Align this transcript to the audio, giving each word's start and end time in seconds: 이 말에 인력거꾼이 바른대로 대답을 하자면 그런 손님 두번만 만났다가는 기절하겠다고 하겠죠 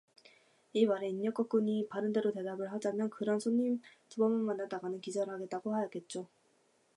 이 0.73 0.87
말에 0.87 1.09
인력거꾼이 1.09 1.87
바른대로 1.87 2.31
대답을 2.31 2.71
하자면 2.71 3.11
그런 3.11 3.39
손님 3.39 3.79
두번만 4.09 4.41
만났다가는 4.57 4.99
기절하겠다고 4.99 5.75
하겠죠 5.75 6.27